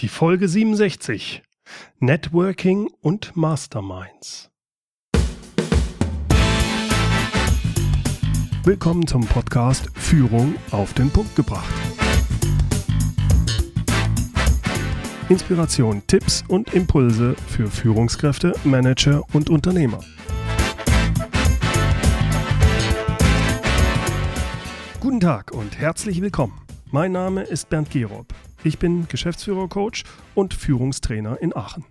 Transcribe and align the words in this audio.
Die 0.00 0.08
Folge 0.08 0.48
67. 0.48 1.42
Networking 1.98 2.88
und 3.02 3.36
Masterminds. 3.36 4.50
Willkommen 8.64 9.06
zum 9.06 9.26
Podcast 9.26 9.90
Führung 9.94 10.54
auf 10.70 10.94
den 10.94 11.10
Punkt 11.10 11.36
gebracht. 11.36 11.68
Inspiration, 15.28 16.02
Tipps 16.06 16.44
und 16.48 16.72
Impulse 16.72 17.36
für 17.48 17.66
Führungskräfte, 17.66 18.54
Manager 18.64 19.22
und 19.34 19.50
Unternehmer. 19.50 20.00
Guten 24.98 25.20
Tag 25.20 25.52
und 25.52 25.78
herzlich 25.78 26.22
willkommen. 26.22 26.58
Mein 26.90 27.12
Name 27.12 27.42
ist 27.42 27.68
Bernd 27.68 27.90
Gerob. 27.90 28.32
Ich 28.62 28.78
bin 28.78 29.08
Geschäftsführer-Coach 29.08 30.04
und 30.34 30.52
Führungstrainer 30.52 31.40
in 31.40 31.56
Aachen. 31.56 31.86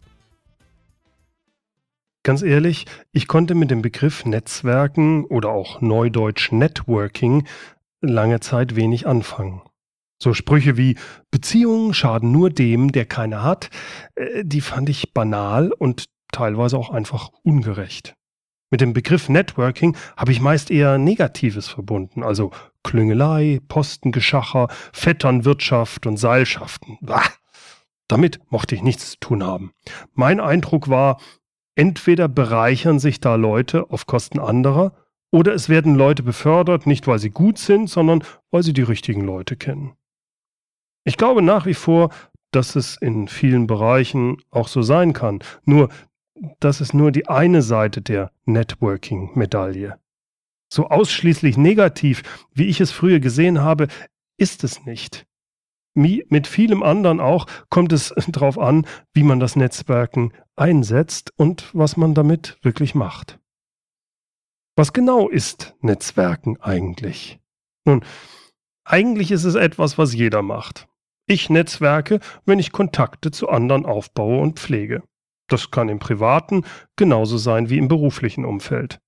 Ganz 2.21 2.43
ehrlich, 2.43 2.85
ich 3.11 3.27
konnte 3.27 3.55
mit 3.55 3.71
dem 3.71 3.81
Begriff 3.81 4.23
Netzwerken 4.23 5.25
oder 5.25 5.49
auch 5.49 5.81
Neudeutsch 5.81 6.51
Networking 6.51 7.47
lange 8.01 8.39
Zeit 8.39 8.75
wenig 8.75 9.07
anfangen. 9.07 9.61
So 10.21 10.33
Sprüche 10.33 10.77
wie 10.77 10.95
Beziehungen 11.31 11.93
schaden 11.93 12.31
nur 12.31 12.51
dem, 12.51 12.91
der 12.91 13.05
keine 13.05 13.41
hat, 13.41 13.69
äh, 14.15 14.43
die 14.45 14.61
fand 14.61 14.89
ich 14.89 15.13
banal 15.13 15.71
und 15.71 16.05
teilweise 16.31 16.77
auch 16.77 16.91
einfach 16.91 17.29
ungerecht. 17.41 18.13
Mit 18.69 18.81
dem 18.81 18.93
Begriff 18.93 19.29
Networking 19.29 19.97
habe 20.15 20.31
ich 20.31 20.41
meist 20.41 20.69
eher 20.69 20.99
Negatives 20.99 21.67
verbunden, 21.67 22.21
also 22.21 22.51
Klüngelei, 22.83 23.59
Postengeschacher, 23.67 24.67
Vetternwirtschaft 24.93 26.05
und 26.05 26.17
Seilschaften. 26.17 26.97
Bah, 27.01 27.23
damit 28.07 28.39
mochte 28.49 28.75
ich 28.75 28.81
nichts 28.81 29.11
zu 29.11 29.19
tun 29.19 29.43
haben. 29.43 29.73
Mein 30.13 30.39
Eindruck 30.39 30.89
war, 30.89 31.19
entweder 31.75 32.27
bereichern 32.27 32.99
sich 32.99 33.19
da 33.19 33.35
Leute 33.35 33.89
auf 33.89 34.05
Kosten 34.05 34.39
anderer, 34.39 34.93
oder 35.31 35.53
es 35.53 35.69
werden 35.69 35.95
Leute 35.95 36.23
befördert, 36.23 36.87
nicht 36.87 37.07
weil 37.07 37.19
sie 37.19 37.29
gut 37.29 37.59
sind, 37.59 37.87
sondern 37.87 38.23
weil 38.49 38.63
sie 38.63 38.73
die 38.73 38.81
richtigen 38.81 39.21
Leute 39.21 39.55
kennen. 39.55 39.93
Ich 41.03 41.17
glaube 41.17 41.41
nach 41.41 41.65
wie 41.65 41.75
vor, 41.75 42.09
dass 42.51 42.75
es 42.75 42.97
in 42.97 43.27
vielen 43.27 43.67
Bereichen 43.67 44.37
auch 44.49 44.67
so 44.67 44.81
sein 44.81 45.13
kann. 45.13 45.39
Nur 45.65 45.89
das 46.59 46.81
ist 46.81 46.93
nur 46.93 47.11
die 47.11 47.27
eine 47.27 47.61
Seite 47.61 48.01
der 48.01 48.31
Networking-Medaille. 48.45 49.99
So 50.71 50.87
ausschließlich 50.87 51.57
negativ, 51.57 52.23
wie 52.53 52.65
ich 52.65 52.79
es 52.79 52.91
früher 52.91 53.19
gesehen 53.19 53.61
habe, 53.61 53.87
ist 54.37 54.63
es 54.63 54.85
nicht. 54.85 55.25
Wie 55.95 56.25
mit 56.29 56.47
vielem 56.47 56.83
anderen 56.83 57.19
auch 57.19 57.47
kommt 57.69 57.91
es 57.91 58.13
darauf 58.27 58.57
an, 58.57 58.85
wie 59.13 59.23
man 59.23 59.39
das 59.39 59.55
Netzwerken 59.55 60.31
einsetzt 60.55 61.33
und 61.35 61.69
was 61.73 61.97
man 61.97 62.13
damit 62.13 62.57
wirklich 62.61 62.95
macht. 62.95 63.39
Was 64.75 64.93
genau 64.93 65.27
ist 65.27 65.75
Netzwerken 65.81 66.61
eigentlich? 66.61 67.39
Nun, 67.85 68.05
eigentlich 68.85 69.31
ist 69.31 69.43
es 69.43 69.55
etwas, 69.55 69.97
was 69.97 70.13
jeder 70.13 70.41
macht. 70.41 70.87
Ich 71.27 71.49
netzwerke, 71.49 72.19
wenn 72.45 72.59
ich 72.59 72.71
Kontakte 72.71 73.29
zu 73.29 73.49
anderen 73.49 73.85
aufbaue 73.85 74.39
und 74.39 74.59
pflege. 74.59 75.03
Das 75.47 75.69
kann 75.69 75.89
im 75.89 75.99
privaten 75.99 76.63
genauso 76.95 77.37
sein 77.37 77.69
wie 77.69 77.77
im 77.77 77.87
beruflichen 77.87 78.45
Umfeld. 78.45 78.99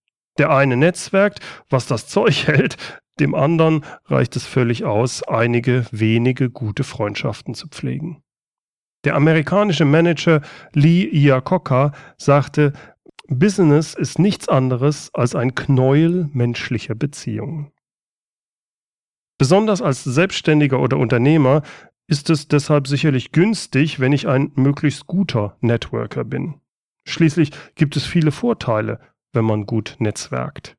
Der 0.42 0.50
eine 0.50 0.75
netzwerkt, 0.75 1.39
was 1.70 1.86
das 1.86 2.08
Zeug 2.08 2.47
hält, 2.47 2.75
dem 3.20 3.36
anderen 3.36 3.86
reicht 4.06 4.36
es 4.36 4.47
völlig 4.47 4.86
aus, 4.86 5.22
einige 5.22 5.86
wenige 5.92 6.50
gute 6.50 6.84
Freundschaften 6.84 7.53
zu 7.53 7.67
pflegen. 7.67 8.23
Der 9.03 9.14
amerikanische 9.16 9.86
Manager 9.86 10.42
Lee 10.73 11.03
Iacocca 11.03 11.92
sagte, 12.17 12.73
Business 13.28 13.94
ist 13.94 14.17
nichts 14.17 14.50
anderes 14.50 15.14
als 15.14 15.36
ein 15.36 15.53
Knäuel 15.53 16.28
menschlicher 16.34 16.96
Beziehungen. 16.96 17.72
Besonders 19.38 19.84
als 19.84 20.03
Selbstständiger 20.03 20.80
oder 20.80 20.97
Unternehmer 20.97 21.62
ist 22.07 22.31
es 22.31 22.47
deshalb 22.47 22.88
sicherlich 22.88 23.31
günstig, 23.31 24.00
wenn 24.00 24.12
ich 24.12 24.28
ein 24.28 24.51
möglichst 24.56 25.06
guter 25.06 25.56
Networker 25.62 26.24
bin. 26.24 26.56
Schließlich 27.07 27.51
gibt 27.75 27.96
es 27.96 28.06
viele 28.07 28.31
Vorteile, 28.31 29.00
wenn 29.34 29.46
man 29.46 29.66
gut 29.66 29.96
netzwerkt. 30.00 30.75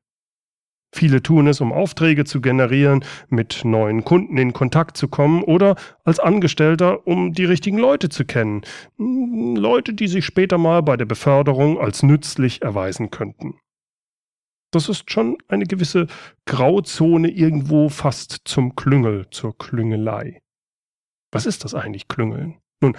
Viele 0.93 1.23
tun 1.23 1.47
es, 1.47 1.59
um 1.59 1.73
Aufträge 1.73 2.23
zu 2.23 2.39
generieren, 2.39 3.03
mit 3.27 3.65
neuen 3.65 4.03
Kunden 4.03 4.37
in 4.37 4.53
Kontakt 4.53 4.95
zu 4.95 5.07
kommen 5.07 5.43
oder 5.43 5.75
als 6.03 6.19
Angestellter, 6.19 7.07
um 7.07 7.33
die 7.33 7.45
richtigen 7.45 7.79
Leute 7.79 8.09
zu 8.09 8.25
kennen. 8.25 8.61
Leute, 8.97 9.95
die 9.95 10.07
sich 10.07 10.23
später 10.23 10.59
mal 10.59 10.83
bei 10.83 10.95
der 10.95 11.05
Beförderung 11.05 11.79
als 11.79 12.03
nützlich 12.03 12.61
erweisen 12.61 13.09
könnten. 13.09 13.59
Das 14.71 14.87
ist 14.87 15.11
schon 15.11 15.37
eine 15.47 15.65
gewisse 15.65 16.07
Grauzone 16.45 17.29
irgendwo 17.29 17.89
fast 17.89 18.41
zum 18.45 18.75
Klüngel, 18.75 19.27
zur 19.31 19.57
Klüngelei. 19.57 20.41
Was 21.31 21.47
ist 21.47 21.63
das 21.63 21.73
eigentlich, 21.73 22.07
Klüngeln? 22.07 22.59
Nun, 22.81 22.95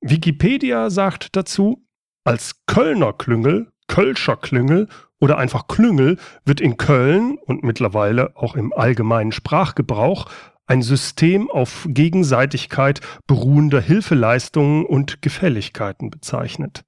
Wikipedia 0.00 0.88
sagt 0.88 1.36
dazu, 1.36 1.84
als 2.24 2.62
Kölner 2.66 3.12
Klüngel, 3.12 3.70
Kölscher 3.88 4.36
Klüngel 4.36 4.88
oder 5.18 5.38
einfach 5.38 5.66
Klüngel 5.66 6.18
wird 6.44 6.60
in 6.60 6.76
Köln 6.76 7.38
und 7.44 7.64
mittlerweile 7.64 8.36
auch 8.36 8.54
im 8.54 8.72
allgemeinen 8.72 9.32
Sprachgebrauch 9.32 10.26
ein 10.68 10.82
System 10.82 11.50
auf 11.50 11.86
Gegenseitigkeit 11.88 13.00
beruhender 13.26 13.80
Hilfeleistungen 13.80 14.84
und 14.84 15.22
Gefälligkeiten 15.22 16.10
bezeichnet. 16.10 16.84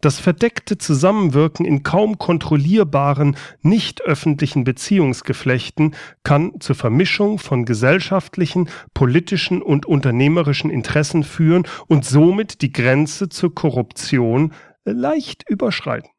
Das 0.00 0.18
verdeckte 0.18 0.78
Zusammenwirken 0.78 1.64
in 1.64 1.82
kaum 1.82 2.18
kontrollierbaren, 2.18 3.36
nicht 3.62 4.02
öffentlichen 4.02 4.64
Beziehungsgeflechten 4.64 5.94
kann 6.24 6.60
zur 6.60 6.74
Vermischung 6.74 7.38
von 7.38 7.64
gesellschaftlichen, 7.66 8.68
politischen 8.94 9.62
und 9.62 9.86
unternehmerischen 9.86 10.70
Interessen 10.70 11.22
führen 11.22 11.66
und 11.86 12.04
somit 12.04 12.62
die 12.62 12.72
Grenze 12.72 13.28
zur 13.28 13.54
Korruption 13.54 14.52
leicht 14.84 15.48
überschreiten. 15.48 16.10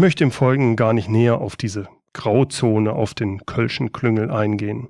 Ich 0.00 0.02
möchte 0.02 0.24
im 0.24 0.30
Folgenden 0.30 0.76
gar 0.76 0.94
nicht 0.94 1.10
näher 1.10 1.42
auf 1.42 1.56
diese 1.56 1.86
Grauzone 2.14 2.94
auf 2.94 3.12
den 3.12 3.44
Kölschen 3.44 3.92
Klüngel 3.92 4.30
eingehen. 4.30 4.88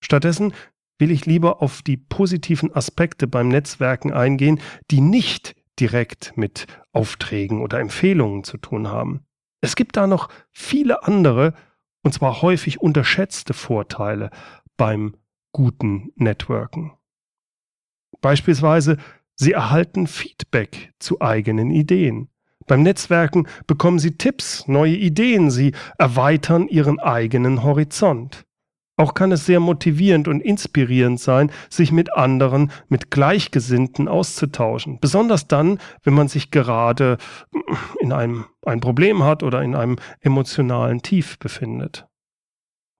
Stattdessen 0.00 0.54
will 0.96 1.10
ich 1.10 1.26
lieber 1.26 1.60
auf 1.60 1.82
die 1.82 1.96
positiven 1.96 2.72
Aspekte 2.72 3.26
beim 3.26 3.48
Netzwerken 3.48 4.12
eingehen, 4.12 4.60
die 4.92 5.00
nicht 5.00 5.56
direkt 5.80 6.36
mit 6.36 6.68
Aufträgen 6.92 7.62
oder 7.62 7.80
Empfehlungen 7.80 8.44
zu 8.44 8.58
tun 8.58 8.86
haben. 8.86 9.26
Es 9.60 9.74
gibt 9.74 9.96
da 9.96 10.06
noch 10.06 10.28
viele 10.52 11.02
andere, 11.02 11.52
und 12.04 12.14
zwar 12.14 12.40
häufig 12.40 12.80
unterschätzte 12.80 13.54
Vorteile 13.54 14.30
beim 14.76 15.16
guten 15.50 16.12
Networken. 16.14 16.92
Beispielsweise, 18.20 18.98
Sie 19.34 19.50
erhalten 19.50 20.06
Feedback 20.06 20.92
zu 21.00 21.20
eigenen 21.20 21.72
Ideen. 21.72 22.30
Beim 22.68 22.82
Netzwerken 22.82 23.48
bekommen 23.66 23.98
Sie 23.98 24.16
Tipps, 24.16 24.68
neue 24.68 24.94
Ideen, 24.94 25.50
Sie 25.50 25.72
erweitern 25.98 26.68
Ihren 26.68 27.00
eigenen 27.00 27.64
Horizont. 27.64 28.44
Auch 28.98 29.14
kann 29.14 29.32
es 29.32 29.46
sehr 29.46 29.60
motivierend 29.60 30.28
und 30.28 30.40
inspirierend 30.40 31.20
sein, 31.20 31.50
sich 31.70 31.92
mit 31.92 32.12
anderen, 32.14 32.72
mit 32.88 33.10
Gleichgesinnten 33.10 34.08
auszutauschen. 34.08 34.98
Besonders 35.00 35.46
dann, 35.46 35.78
wenn 36.02 36.14
man 36.14 36.28
sich 36.28 36.50
gerade 36.50 37.16
in 38.00 38.12
einem 38.12 38.44
ein 38.66 38.80
Problem 38.80 39.22
hat 39.22 39.42
oder 39.42 39.62
in 39.62 39.74
einem 39.74 39.96
emotionalen 40.20 41.00
Tief 41.00 41.38
befindet. 41.38 42.06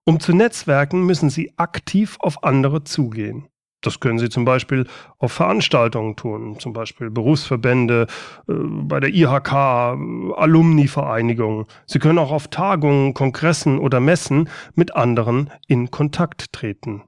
Um 0.05 0.19
zu 0.19 0.33
netzwerken, 0.33 1.05
müssen 1.05 1.29
Sie 1.29 1.53
aktiv 1.57 2.17
auf 2.21 2.43
andere 2.43 2.83
zugehen. 2.85 3.49
Das 3.81 4.01
können 4.01 4.19
Sie 4.19 4.29
zum 4.29 4.43
Beispiel 4.43 4.85
auf 5.19 5.31
Veranstaltungen 5.31 6.15
tun, 6.15 6.59
zum 6.59 6.73
Beispiel 6.73 7.09
Berufsverbände, 7.09 8.07
äh, 8.47 8.53
bei 8.53 8.99
der 8.99 9.13
IHK, 9.13 9.53
Alumni-Vereinigungen. 9.53 11.65
Sie 11.85 11.99
können 11.99 12.19
auch 12.19 12.31
auf 12.31 12.49
Tagungen, 12.49 13.13
Kongressen 13.13 13.79
oder 13.79 13.99
Messen 13.99 14.49
mit 14.75 14.95
anderen 14.95 15.49
in 15.67 15.91
Kontakt 15.91 16.51
treten. 16.51 17.03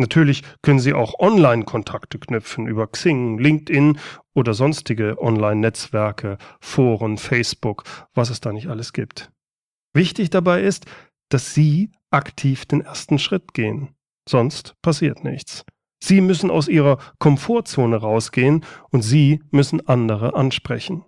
Natürlich 0.00 0.42
können 0.62 0.78
Sie 0.78 0.92
auch 0.92 1.18
Online-Kontakte 1.18 2.18
knüpfen 2.18 2.68
über 2.68 2.86
Xing, 2.86 3.38
LinkedIn 3.38 3.98
oder 4.32 4.54
sonstige 4.54 5.20
Online-Netzwerke, 5.20 6.38
Foren, 6.60 7.18
Facebook, 7.18 7.82
was 8.14 8.30
es 8.30 8.40
da 8.40 8.52
nicht 8.52 8.68
alles 8.68 8.92
gibt. 8.92 9.32
Wichtig 9.94 10.30
dabei 10.30 10.62
ist, 10.62 10.86
dass 11.30 11.52
Sie 11.52 11.90
aktiv 12.10 12.64
den 12.64 12.80
ersten 12.80 13.18
Schritt 13.18 13.54
gehen. 13.54 13.88
Sonst 14.28 14.76
passiert 14.82 15.24
nichts. 15.24 15.64
Sie 16.02 16.20
müssen 16.20 16.50
aus 16.50 16.68
ihrer 16.68 16.98
Komfortzone 17.18 17.96
rausgehen 17.96 18.64
und 18.90 19.02
Sie 19.02 19.42
müssen 19.50 19.86
andere 19.86 20.34
ansprechen. 20.34 21.04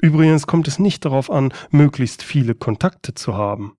Übrigens 0.00 0.46
kommt 0.46 0.68
es 0.68 0.78
nicht 0.78 1.04
darauf 1.04 1.30
an, 1.30 1.52
möglichst 1.70 2.22
viele 2.22 2.54
Kontakte 2.54 3.14
zu 3.14 3.34
haben. 3.34 3.76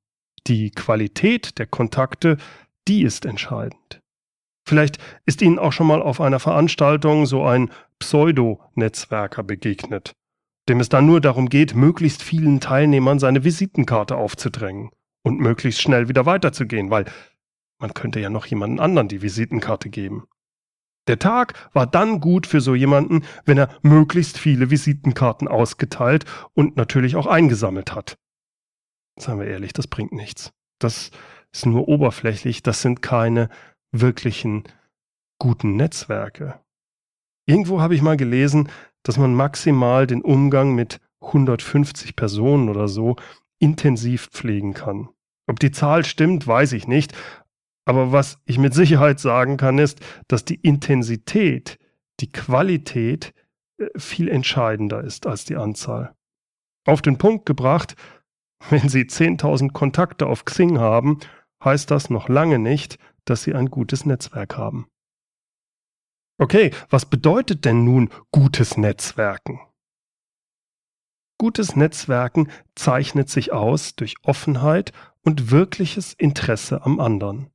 Die 0.48 0.72
Qualität 0.72 1.58
der 1.60 1.66
Kontakte, 1.66 2.38
die 2.88 3.04
ist 3.04 3.26
entscheidend. 3.26 4.02
Vielleicht 4.68 4.98
ist 5.26 5.42
Ihnen 5.42 5.58
auch 5.58 5.72
schon 5.72 5.88
mal 5.88 6.02
auf 6.02 6.22
einer 6.22 6.40
Veranstaltung 6.40 7.26
so 7.26 7.44
ein 7.44 7.72
Pseudo-Netzwerker 8.00 9.44
begegnet, 9.44 10.14
dem 10.68 10.80
es 10.80 10.90
dann 10.90 11.06
nur 11.06 11.22
darum 11.22 11.50
geht, 11.50 11.76
möglichst 11.76 12.22
vielen 12.22 12.60
Teilnehmern 12.60 13.20
seine 13.20 13.44
Visitenkarte 13.44 14.16
aufzudrängen 14.16 14.92
und 15.24 15.40
möglichst 15.40 15.82
schnell 15.82 16.08
wieder 16.08 16.26
weiterzugehen, 16.26 16.92
weil 16.92 17.06
man 17.80 17.94
könnte 17.94 18.20
ja 18.20 18.30
noch 18.30 18.46
jemanden 18.46 18.80
anderen 18.80 19.08
die 19.08 19.22
Visitenkarte 19.22 19.90
geben. 19.90 20.28
Der 21.08 21.18
Tag 21.18 21.54
war 21.74 21.88
dann 21.88 22.20
gut 22.20 22.46
für 22.46 22.62
so 22.62 22.76
jemanden, 22.76 23.24
wenn 23.46 23.58
er 23.58 23.70
möglichst 23.82 24.38
viele 24.38 24.70
Visitenkarten 24.70 25.48
ausgeteilt 25.48 26.26
und 26.54 26.78
natürlich 26.78 27.16
auch 27.16 27.26
eingesammelt 27.26 27.96
hat. 27.96 28.18
Seien 29.18 29.40
wir 29.40 29.48
ehrlich, 29.48 29.74
das 29.74 29.88
bringt 29.88 30.12
nichts. 30.12 30.52
Das 30.78 31.10
ist 31.52 31.66
nur 31.66 31.88
oberflächlich, 31.88 32.62
das 32.62 32.82
sind 32.82 33.02
keine 33.02 33.50
wirklichen 33.92 34.64
guten 35.40 35.76
Netzwerke. 35.76 36.60
Irgendwo 37.48 37.82
habe 37.82 37.96
ich 37.96 38.04
mal 38.04 38.18
gelesen, 38.18 38.70
dass 39.02 39.18
man 39.18 39.34
maximal 39.34 40.06
den 40.06 40.22
Umgang 40.22 40.76
mit 40.76 41.00
150 41.22 42.16
Personen 42.16 42.70
oder 42.70 42.88
so 42.88 43.16
intensiv 43.58 44.28
pflegen 44.28 44.74
kann. 44.74 45.10
Ob 45.48 45.60
die 45.60 45.72
Zahl 45.72 46.06
stimmt, 46.06 46.46
weiß 46.46 46.74
ich 46.74 46.88
nicht, 46.88 47.14
aber 47.90 48.12
was 48.12 48.38
ich 48.46 48.60
mit 48.60 48.76
Sicherheit 48.76 49.20
sagen 49.20 49.58
kann, 49.58 49.80
ist, 49.80 50.00
dass 50.28 50.46
die 50.46 50.62
Intensität, 50.62 51.80
die 52.20 52.32
Qualität 52.32 53.34
äh, 53.80 53.88
viel 53.98 54.28
entscheidender 54.28 55.04
ist 55.04 55.26
als 55.26 55.44
die 55.44 55.56
Anzahl. 55.56 56.14
Auf 56.86 57.02
den 57.02 57.18
Punkt 57.18 57.48
gebracht, 57.48 57.96
wenn 58.70 58.90
Sie 58.90 59.06
10.000 59.06 59.72
Kontakte 59.72 60.28
auf 60.28 60.46
Xing 60.46 60.78
haben, 60.78 61.18
heißt 61.64 61.90
das 61.90 62.12
noch 62.12 62.30
lange 62.30 62.60
nicht, 62.60 63.00
dass 63.26 63.42
Sie 63.42 63.56
ein 63.56 63.72
gutes 63.72 64.06
Netzwerk 64.06 64.56
haben. 64.56 64.86
Okay, 66.38 66.70
was 66.92 67.08
bedeutet 67.08 67.66
denn 67.66 67.86
nun 67.86 68.12
gutes 68.32 68.78
Netzwerken? 68.78 69.62
Gutes 71.40 71.76
Netzwerken 71.76 72.52
zeichnet 72.76 73.30
sich 73.30 73.52
aus 73.52 73.96
durch 73.96 74.14
Offenheit 74.22 74.94
und 75.24 75.50
wirkliches 75.50 76.14
Interesse 76.14 76.86
am 76.86 77.00
anderen. 77.00 77.50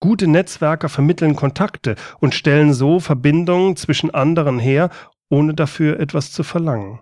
Gute 0.00 0.26
Netzwerker 0.26 0.88
vermitteln 0.88 1.36
Kontakte 1.36 1.94
und 2.20 2.34
stellen 2.34 2.72
so 2.72 3.00
Verbindungen 3.00 3.76
zwischen 3.76 4.10
anderen 4.10 4.58
her, 4.58 4.88
ohne 5.28 5.54
dafür 5.54 6.00
etwas 6.00 6.32
zu 6.32 6.42
verlangen. 6.42 7.00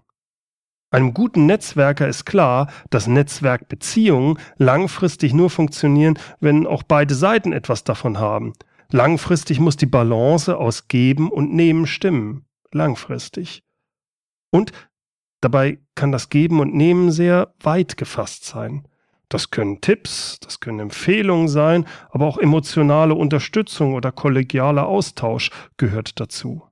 Einem 0.91 1.15
guten 1.15 1.47
Netzwerker 1.47 2.09
ist 2.09 2.25
klar, 2.25 2.71
dass 2.91 3.07
Netzwerkbeziehungen 3.07 4.39
langfristig 4.57 5.33
nur 5.35 5.51
funktionieren, 5.51 6.19
wenn 6.41 6.67
auch 6.67 6.83
beide 6.83 7.15
Seiten 7.15 7.53
etwas 7.53 7.85
davon 7.85 8.19
haben. 8.19 8.55
Langfristig 8.91 9.61
muss 9.61 9.77
die 9.77 9.87
Balance 9.87 10.57
aus 10.57 10.89
Geben 10.89 11.31
und 11.31 11.53
Nehmen 11.53 11.87
stimmen. 11.87 12.47
Langfristig. 12.73 13.63
Und 14.51 14.73
dabei 15.41 15.79
kann 15.95 16.11
das 16.11 16.31
Geben 16.31 16.59
und 16.59 16.75
Nehmen 16.75 17.13
sehr 17.13 17.55
weit 17.61 17.99
gefasst 17.99 18.47
sein. 18.47 18.89
Das 19.29 19.51
können 19.51 19.81
Tipps, 19.81 20.41
das 20.41 20.61
können 20.61 20.81
Empfehlungen 20.81 21.49
sein, 21.49 21.87
aber 22.11 22.27
auch 22.27 22.39
emotionale 22.39 23.15
Unterstützung 23.15 23.95
oder 23.95 24.11
kollegialer 24.11 24.87
Austausch 24.87 25.51
gehört 25.77 26.19
dazu. 26.19 26.63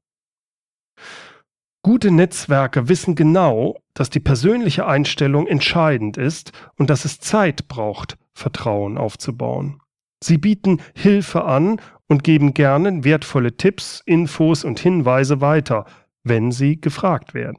Gute 1.83 2.11
Netzwerke 2.11 2.89
wissen 2.89 3.15
genau, 3.15 3.79
dass 3.95 4.11
die 4.11 4.21
persönliche 4.21 4.87
Einstellung 4.87 5.47
entscheidend 5.47 6.17
ist 6.17 6.53
und 6.77 6.91
dass 6.91 7.05
es 7.05 7.21
Zeit 7.21 7.69
braucht, 7.69 8.19
Vertrauen 8.35 8.99
aufzubauen. 8.99 9.81
Sie 10.23 10.39
bieten 10.39 10.81
Hilfe 10.97 11.45
an 11.45 11.81
und 12.09 12.25
geben 12.25 12.55
gerne 12.55 13.05
wertvolle 13.05 13.57
Tipps, 13.57 14.03
Infos 14.05 14.65
und 14.65 14.81
Hinweise 14.81 15.41
weiter, 15.41 15.85
wenn 16.25 16.51
sie 16.51 16.81
gefragt 16.81 17.35
werden. 17.35 17.59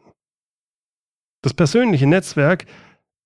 Das 1.41 1.53
persönliche 1.53 2.07
Netzwerk 2.07 2.65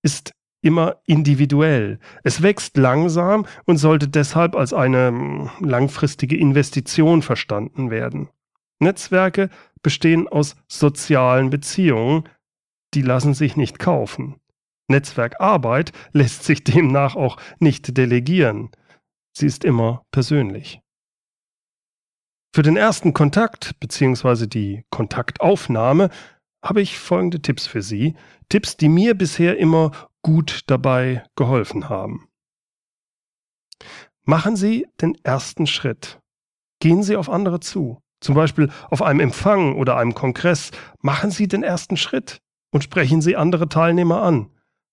ist 0.03 0.33
immer 0.61 0.97
individuell. 1.05 1.99
Es 2.23 2.41
wächst 2.41 2.77
langsam 2.77 3.45
und 3.65 3.77
sollte 3.77 4.07
deshalb 4.07 4.55
als 4.55 4.73
eine 4.73 5.07
hm, 5.07 5.49
langfristige 5.59 6.37
Investition 6.37 7.21
verstanden 7.21 7.89
werden. 7.89 8.29
Netzwerke 8.79 9.49
bestehen 9.83 10.27
aus 10.27 10.55
sozialen 10.67 11.49
Beziehungen, 11.49 12.27
die 12.93 13.01
lassen 13.01 13.33
sich 13.33 13.55
nicht 13.55 13.79
kaufen. 13.79 14.35
Netzwerkarbeit 14.87 15.91
lässt 16.11 16.43
sich 16.43 16.63
demnach 16.63 17.15
auch 17.15 17.37
nicht 17.59 17.97
delegieren. 17.97 18.69
Sie 19.33 19.45
ist 19.45 19.63
immer 19.63 20.03
persönlich. 20.11 20.81
Für 22.53 22.63
den 22.63 22.75
ersten 22.75 23.13
Kontakt 23.13 23.79
bzw. 23.79 24.45
die 24.45 24.83
Kontaktaufnahme 24.89 26.09
habe 26.63 26.81
ich 26.81 26.99
folgende 26.99 27.41
Tipps 27.41 27.65
für 27.65 27.81
Sie. 27.81 28.15
Tipps, 28.49 28.75
die 28.75 28.89
mir 28.89 29.15
bisher 29.15 29.57
immer 29.57 29.91
gut 30.21 30.61
dabei 30.67 31.23
geholfen 31.35 31.89
haben. 31.89 32.27
Machen 34.23 34.55
Sie 34.55 34.87
den 35.01 35.15
ersten 35.23 35.67
Schritt. 35.67 36.19
Gehen 36.79 37.03
Sie 37.03 37.15
auf 37.15 37.29
andere 37.29 37.59
zu. 37.59 38.01
Zum 38.19 38.35
Beispiel 38.35 38.69
auf 38.89 39.01
einem 39.01 39.19
Empfang 39.19 39.75
oder 39.75 39.97
einem 39.97 40.13
Kongress. 40.13 40.71
Machen 41.01 41.31
Sie 41.31 41.47
den 41.47 41.63
ersten 41.63 41.97
Schritt 41.97 42.39
und 42.71 42.83
sprechen 42.83 43.21
Sie 43.21 43.35
andere 43.35 43.67
Teilnehmer 43.67 44.21
an. 44.21 44.49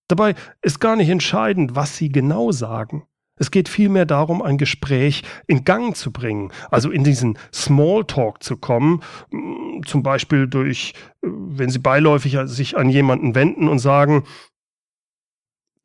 Dabei 0.09 0.35
ist 0.63 0.81
gar 0.81 0.97
nicht 0.97 1.11
entscheidend, 1.11 1.77
was 1.77 1.97
Sie 1.97 2.09
genau 2.09 2.53
sagen. 2.53 3.07
Es 3.39 3.51
geht 3.51 3.69
vielmehr 3.69 4.07
darum, 4.07 4.43
ein 4.43 4.59
Gespräch 4.59 5.23
in 5.47 5.65
Gang 5.65 5.95
zu 5.95 6.11
bringen, 6.13 6.51
also 6.71 6.91
in 6.91 7.05
diesen 7.05 7.39
Smalltalk 7.55 8.43
zu 8.43 8.57
kommen, 8.57 9.03
mm, 9.31 9.83
zum 9.87 10.03
Beispiel 10.03 10.49
durch, 10.49 10.95
äh, 11.23 11.29
wenn 11.29 11.71
Sie 11.71 11.79
beiläufig 11.79 12.37
sich 12.45 12.77
an 12.77 12.89
jemanden 12.89 13.35
wenden 13.35 13.69
und 13.69 13.79
sagen, 13.79 14.25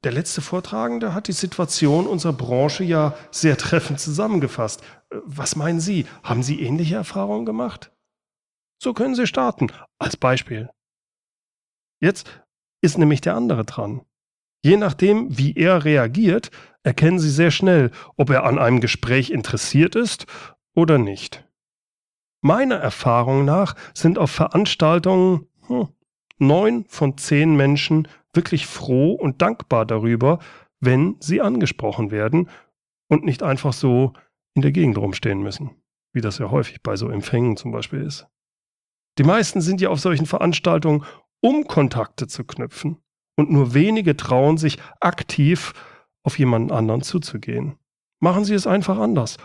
der 0.04 0.12
letzte 0.12 0.42
Vortragende 0.42 1.14
hat 1.14 1.28
die 1.28 1.34
Situation 1.34 2.08
unserer 2.08 2.34
Branche 2.34 2.84
ja 2.84 3.16
sehr 3.32 3.58
treffend 3.58 4.00
zusammengefasst. 4.00 4.82
Äh, 5.10 5.18
was 5.26 5.56
meinen 5.56 5.80
Sie? 5.80 6.06
Haben 6.24 6.44
Sie 6.44 6.62
ähnliche 6.62 6.96
Erfahrungen 6.96 7.46
gemacht? 7.46 7.92
So 8.82 8.94
können 8.94 9.16
Sie 9.16 9.28
starten, 9.28 9.72
als 9.98 10.18
Beispiel. 10.18 10.70
Jetzt 12.02 12.44
ist 12.82 12.98
nämlich 12.98 13.22
der 13.22 13.36
andere 13.36 13.64
dran. 13.64 14.02
Je 14.62 14.78
nachdem, 14.78 15.38
wie 15.38 15.56
er 15.56 15.86
reagiert, 15.86 16.52
erkennen 16.84 17.20
Sie 17.20 17.30
sehr 17.30 17.52
schnell, 17.52 17.92
ob 18.18 18.30
er 18.30 18.44
an 18.44 18.60
einem 18.60 18.82
Gespräch 18.82 19.30
interessiert 19.30 19.96
ist 19.96 20.26
oder 20.76 20.98
nicht. 20.98 21.46
Meiner 22.42 22.76
Erfahrung 22.76 23.46
nach 23.46 23.76
sind 23.94 24.18
auf 24.18 24.32
Veranstaltungen 24.32 25.48
hm, 25.68 25.88
neun 26.40 26.86
von 26.90 27.18
zehn 27.18 27.56
Menschen 27.56 28.10
wirklich 28.33 28.68
froh 28.68 29.13
und 29.13 29.42
dankbar 29.42 29.85
darüber, 29.85 30.40
wenn 30.80 31.16
sie 31.19 31.42
angesprochen 31.42 32.11
werden 32.11 32.49
und 33.09 33.23
nicht 33.23 33.44
einfach 33.44 33.73
so 33.73 34.13
in 34.56 34.61
der 34.61 34.71
Gegend 34.71 34.97
rumstehen 34.97 35.42
müssen, 35.42 35.71
wie 36.13 36.21
das 36.21 36.37
ja 36.37 36.52
häufig 36.52 36.81
bei 36.83 36.95
so 36.95 37.09
Empfängen 37.09 37.57
zum 37.57 37.71
Beispiel 37.71 38.02
ist. 38.02 38.28
Die 39.18 39.23
meisten 39.23 39.61
sind 39.61 39.81
ja 39.81 39.90
auf 39.90 39.99
solchen 39.99 40.25
Veranstaltungen, 40.25 41.06
um 41.42 41.68
Kontakte 41.68 42.28
zu 42.28 42.44
knüpfen, 42.44 42.97
und 43.35 43.52
nur 43.52 43.73
wenige 43.73 44.16
trauen 44.16 44.57
sich 44.57 44.78
aktiv 44.99 45.73
auf 46.23 46.37
jemanden 46.37 46.71
anderen 46.71 47.02
zuzugehen. 47.02 47.78
Machen 48.19 48.45
Sie 48.45 48.54
es 48.54 48.68
einfach 48.68 48.97
anders. 48.97 49.37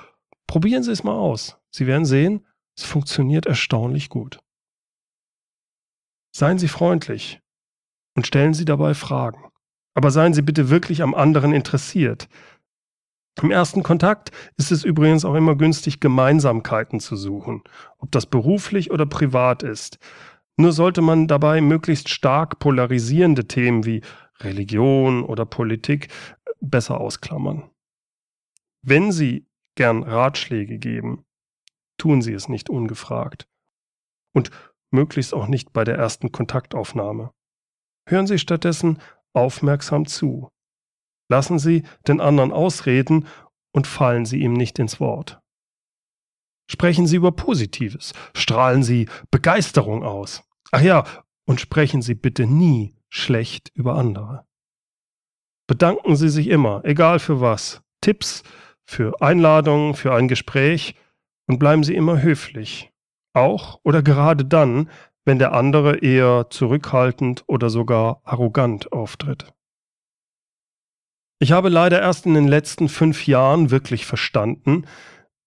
Probieren 0.46 0.82
Sie 0.82 0.92
es 0.92 1.04
mal 1.04 1.16
aus. 1.16 1.58
Sie 1.70 1.86
werden 1.86 2.04
sehen, 2.04 2.46
es 2.76 2.84
funktioniert 2.84 3.46
erstaunlich 3.46 4.08
gut. 4.08 4.40
Seien 6.34 6.58
Sie 6.58 6.68
freundlich, 6.68 7.40
und 8.18 8.26
stellen 8.26 8.52
Sie 8.52 8.64
dabei 8.64 8.94
Fragen. 8.94 9.44
Aber 9.94 10.10
seien 10.10 10.34
Sie 10.34 10.42
bitte 10.42 10.70
wirklich 10.70 11.02
am 11.02 11.14
anderen 11.14 11.52
interessiert. 11.52 12.28
Im 13.40 13.52
ersten 13.52 13.84
Kontakt 13.84 14.32
ist 14.56 14.72
es 14.72 14.82
übrigens 14.82 15.24
auch 15.24 15.36
immer 15.36 15.54
günstig, 15.54 16.00
Gemeinsamkeiten 16.00 16.98
zu 16.98 17.14
suchen, 17.14 17.62
ob 17.98 18.10
das 18.10 18.26
beruflich 18.26 18.90
oder 18.90 19.06
privat 19.06 19.62
ist. 19.62 20.00
Nur 20.56 20.72
sollte 20.72 21.00
man 21.00 21.28
dabei 21.28 21.60
möglichst 21.60 22.08
stark 22.08 22.58
polarisierende 22.58 23.46
Themen 23.46 23.86
wie 23.86 24.02
Religion 24.40 25.22
oder 25.22 25.46
Politik 25.46 26.08
besser 26.60 27.00
ausklammern. 27.00 27.70
Wenn 28.82 29.12
Sie 29.12 29.46
gern 29.76 30.02
Ratschläge 30.02 30.80
geben, 30.80 31.24
tun 31.98 32.20
Sie 32.20 32.32
es 32.32 32.48
nicht 32.48 32.68
ungefragt. 32.68 33.46
Und 34.34 34.50
möglichst 34.90 35.34
auch 35.34 35.46
nicht 35.46 35.72
bei 35.72 35.84
der 35.84 35.96
ersten 35.96 36.32
Kontaktaufnahme. 36.32 37.30
Hören 38.08 38.26
Sie 38.26 38.38
stattdessen 38.38 39.00
aufmerksam 39.34 40.06
zu. 40.06 40.48
Lassen 41.30 41.58
Sie 41.58 41.82
den 42.08 42.20
anderen 42.22 42.52
ausreden 42.52 43.26
und 43.72 43.86
fallen 43.86 44.24
Sie 44.24 44.40
ihm 44.40 44.54
nicht 44.54 44.78
ins 44.78 44.98
Wort. 44.98 45.40
Sprechen 46.70 47.06
Sie 47.06 47.16
über 47.16 47.32
Positives, 47.32 48.14
strahlen 48.34 48.82
Sie 48.82 49.08
Begeisterung 49.30 50.04
aus. 50.04 50.42
Ach 50.72 50.80
ja, 50.80 51.04
und 51.46 51.60
sprechen 51.60 52.00
Sie 52.00 52.14
bitte 52.14 52.46
nie 52.46 52.94
schlecht 53.10 53.70
über 53.74 53.96
andere. 53.96 54.46
Bedanken 55.66 56.16
Sie 56.16 56.30
sich 56.30 56.48
immer, 56.48 56.82
egal 56.84 57.18
für 57.18 57.42
was. 57.42 57.82
Tipps, 58.00 58.42
für 58.86 59.20
Einladungen, 59.20 59.94
für 59.94 60.14
ein 60.14 60.28
Gespräch 60.28 60.94
Und 61.46 61.58
bleiben 61.58 61.84
Sie 61.84 61.94
immer 61.94 62.22
höflich. 62.22 62.90
Auch 63.34 63.80
oder 63.82 64.02
gerade 64.02 64.44
dann, 64.44 64.90
wenn 65.28 65.38
der 65.38 65.52
andere 65.52 65.98
eher 65.98 66.46
zurückhaltend 66.48 67.44
oder 67.46 67.68
sogar 67.68 68.22
arrogant 68.24 68.92
auftritt. 68.92 69.52
Ich 71.38 71.52
habe 71.52 71.68
leider 71.68 72.00
erst 72.00 72.24
in 72.24 72.32
den 72.32 72.48
letzten 72.48 72.88
fünf 72.88 73.26
Jahren 73.26 73.70
wirklich 73.70 74.06
verstanden, 74.06 74.86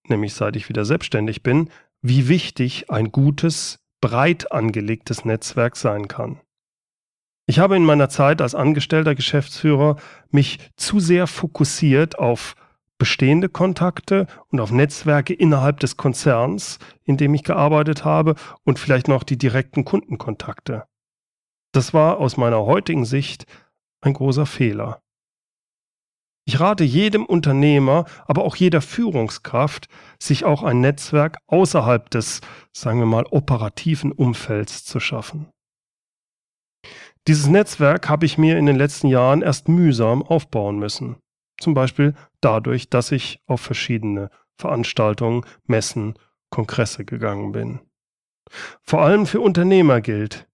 nämlich 0.07 0.35
seit 0.35 0.55
ich 0.55 0.69
wieder 0.69 0.85
selbstständig 0.85 1.41
bin, 1.41 1.71
wie 2.03 2.27
wichtig 2.27 2.91
ein 2.91 3.11
gutes, 3.11 3.79
breit 4.01 4.51
angelegtes 4.51 5.25
Netzwerk 5.25 5.75
sein 5.75 6.07
kann. 6.07 6.39
Ich 7.47 7.57
habe 7.57 7.75
in 7.75 7.83
meiner 7.83 8.07
Zeit 8.07 8.39
als 8.39 8.53
angestellter 8.53 9.15
Geschäftsführer 9.15 9.95
mich 10.29 10.59
zu 10.75 10.99
sehr 10.99 11.25
fokussiert 11.25 12.19
auf 12.19 12.55
bestehende 13.01 13.49
Kontakte 13.49 14.27
und 14.49 14.59
auf 14.59 14.71
Netzwerke 14.71 15.33
innerhalb 15.33 15.79
des 15.79 15.97
Konzerns, 15.97 16.77
in 17.03 17.17
dem 17.17 17.33
ich 17.33 17.43
gearbeitet 17.43 18.05
habe 18.05 18.35
und 18.63 18.77
vielleicht 18.77 19.07
noch 19.07 19.23
die 19.23 19.39
direkten 19.39 19.85
Kundenkontakte. 19.85 20.85
Das 21.73 21.95
war 21.95 22.19
aus 22.19 22.37
meiner 22.37 22.63
heutigen 22.63 23.05
Sicht 23.05 23.47
ein 24.01 24.13
großer 24.13 24.45
Fehler. 24.45 25.01
Ich 26.45 26.59
rate 26.59 26.83
jedem 26.83 27.25
Unternehmer, 27.25 28.05
aber 28.27 28.43
auch 28.43 28.55
jeder 28.55 28.81
Führungskraft, 28.81 29.87
sich 30.19 30.45
auch 30.45 30.61
ein 30.61 30.79
Netzwerk 30.79 31.39
außerhalb 31.47 32.07
des, 32.11 32.41
sagen 32.71 32.99
wir 32.99 33.07
mal, 33.07 33.25
operativen 33.31 34.11
Umfelds 34.11 34.85
zu 34.85 34.99
schaffen. 34.99 35.49
Dieses 37.27 37.47
Netzwerk 37.47 38.09
habe 38.09 38.27
ich 38.27 38.37
mir 38.37 38.59
in 38.59 38.67
den 38.67 38.75
letzten 38.75 39.07
Jahren 39.07 39.41
erst 39.41 39.69
mühsam 39.69 40.21
aufbauen 40.21 40.77
müssen. 40.77 41.17
Zum 41.61 41.73
Beispiel 41.73 42.15
dadurch, 42.41 42.89
dass 42.89 43.11
ich 43.11 43.39
auf 43.45 43.61
verschiedene 43.61 44.29
Veranstaltungen, 44.57 45.45
Messen, 45.65 46.15
Kongresse 46.49 47.05
gegangen 47.05 47.51
bin. 47.51 47.79
Vor 48.81 49.01
allem 49.01 49.25
für 49.25 49.39
Unternehmer 49.39 50.01
gilt, 50.01 50.47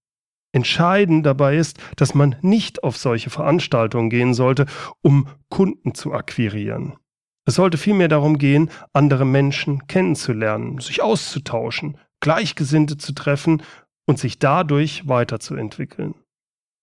Entscheidend 0.52 1.26
dabei 1.26 1.56
ist, 1.56 1.78
dass 1.96 2.14
man 2.14 2.36
nicht 2.40 2.82
auf 2.82 2.96
solche 2.96 3.28
Veranstaltungen 3.28 4.08
gehen 4.08 4.32
sollte, 4.32 4.66
um 5.02 5.28
Kunden 5.50 5.94
zu 5.94 6.14
akquirieren. 6.14 6.96
Es 7.44 7.54
sollte 7.54 7.78
vielmehr 7.78 8.08
darum 8.08 8.38
gehen, 8.38 8.70
andere 8.92 9.24
Menschen 9.24 9.86
kennenzulernen, 9.86 10.78
sich 10.78 11.02
auszutauschen, 11.02 11.98
Gleichgesinnte 12.20 12.96
zu 12.96 13.12
treffen 13.12 13.62
und 14.06 14.18
sich 14.18 14.38
dadurch 14.38 15.06
weiterzuentwickeln. 15.06 16.14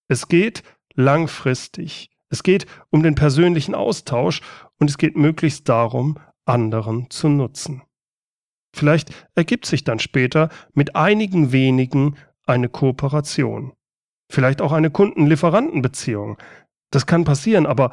Es 0.07 0.27
geht 0.27 0.63
langfristig. 0.93 2.11
Es 2.29 2.43
geht 2.43 2.65
um 2.89 3.03
den 3.03 3.15
persönlichen 3.15 3.75
Austausch 3.75 4.41
und 4.79 4.89
es 4.89 4.97
geht 4.97 5.15
möglichst 5.15 5.69
darum, 5.69 6.17
anderen 6.45 7.09
zu 7.09 7.29
nutzen. 7.29 7.81
Vielleicht 8.75 9.11
ergibt 9.35 9.65
sich 9.65 9.83
dann 9.83 9.99
später 9.99 10.49
mit 10.73 10.95
einigen 10.95 11.51
wenigen 11.51 12.17
eine 12.45 12.69
Kooperation. 12.69 13.73
Vielleicht 14.29 14.61
auch 14.61 14.71
eine 14.71 14.89
Kunden-Lieferanten-Beziehung. 14.89 16.37
Das 16.91 17.05
kann 17.05 17.23
passieren, 17.23 17.65
aber 17.65 17.91